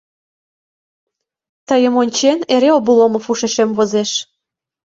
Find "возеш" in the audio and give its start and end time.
3.77-4.11